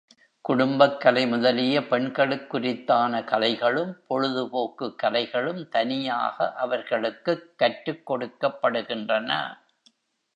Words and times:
குடும்பக்கலை 0.49 1.27
முதலிய 1.27 1.87
பெண்களுக் 1.87 2.53
குரித்தான 2.53 3.23
கலைகளும், 3.23 3.91
பொழுது 4.07 4.49
போக்குக் 4.49 4.99
கலைகளும் 5.03 5.69
தனியாக 5.69 6.53
அவர்களுக்குக் 6.53 7.53
கற்றுக்கொடுக்கப்படுகின்றன. 7.59 9.29